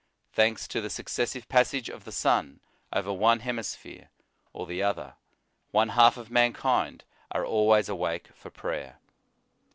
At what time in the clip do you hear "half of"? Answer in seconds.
5.89-6.31